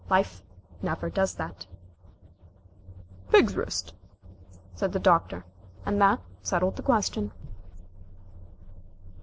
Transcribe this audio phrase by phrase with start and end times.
[0.09, 0.41] Life
[0.81, 1.67] never does that."
[3.29, 3.93] "Pig's wrist,"
[4.73, 5.45] said the Doctor,
[5.85, 7.31] and that settled the question.